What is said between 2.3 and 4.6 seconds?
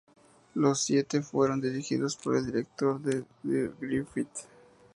el director D. W. Griffith.